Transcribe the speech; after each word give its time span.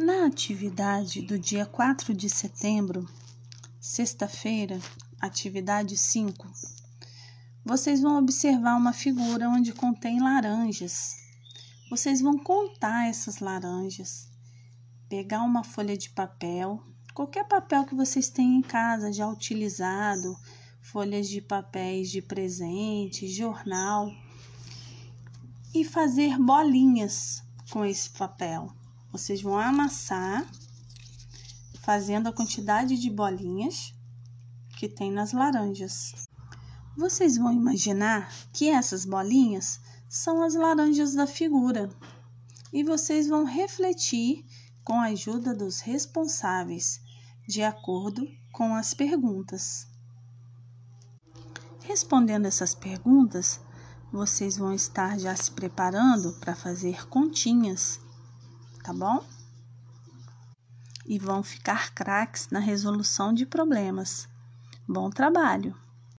Na 0.00 0.26
atividade 0.26 1.20
do 1.22 1.36
dia 1.36 1.66
4 1.66 2.14
de 2.14 2.30
setembro, 2.30 3.04
sexta-feira, 3.80 4.78
atividade 5.20 5.96
5, 5.96 6.48
vocês 7.64 8.00
vão 8.00 8.16
observar 8.16 8.76
uma 8.76 8.92
figura 8.92 9.48
onde 9.48 9.72
contém 9.72 10.20
laranjas. 10.20 11.16
Vocês 11.90 12.20
vão 12.20 12.38
contar 12.38 13.08
essas 13.08 13.40
laranjas, 13.40 14.30
pegar 15.08 15.42
uma 15.42 15.64
folha 15.64 15.96
de 15.96 16.10
papel, 16.10 16.80
qualquer 17.12 17.48
papel 17.48 17.84
que 17.84 17.96
vocês 17.96 18.30
tenham 18.30 18.60
em 18.60 18.62
casa 18.62 19.12
já 19.12 19.26
utilizado, 19.26 20.38
folhas 20.80 21.28
de 21.28 21.40
papéis 21.40 22.08
de 22.08 22.22
presente, 22.22 23.26
jornal, 23.26 24.12
e 25.74 25.84
fazer 25.84 26.38
bolinhas 26.38 27.42
com 27.68 27.84
esse 27.84 28.10
papel. 28.10 28.72
Vocês 29.10 29.40
vão 29.40 29.58
amassar, 29.58 30.46
fazendo 31.80 32.28
a 32.28 32.32
quantidade 32.32 32.98
de 32.98 33.10
bolinhas 33.10 33.94
que 34.76 34.88
tem 34.88 35.10
nas 35.10 35.32
laranjas. 35.32 36.28
Vocês 36.96 37.36
vão 37.36 37.52
imaginar 37.52 38.30
que 38.52 38.68
essas 38.68 39.04
bolinhas 39.04 39.80
são 40.08 40.42
as 40.42 40.54
laranjas 40.54 41.14
da 41.14 41.26
figura 41.26 41.88
e 42.72 42.84
vocês 42.84 43.28
vão 43.28 43.44
refletir 43.44 44.44
com 44.84 45.00
a 45.00 45.06
ajuda 45.06 45.54
dos 45.54 45.80
responsáveis, 45.80 47.00
de 47.46 47.62
acordo 47.62 48.28
com 48.52 48.74
as 48.74 48.92
perguntas. 48.92 49.86
Respondendo 51.84 52.46
essas 52.46 52.74
perguntas, 52.74 53.60
vocês 54.12 54.56
vão 54.56 54.74
estar 54.74 55.18
já 55.18 55.34
se 55.34 55.50
preparando 55.50 56.34
para 56.34 56.54
fazer 56.54 57.06
continhas 57.08 58.00
tá 58.88 58.94
bom? 58.94 59.22
E 61.04 61.18
vão 61.18 61.42
ficar 61.42 61.92
craques 61.92 62.48
na 62.48 62.58
resolução 62.58 63.34
de 63.34 63.44
problemas. 63.44 64.26
Bom 64.88 65.10
trabalho! 65.10 65.76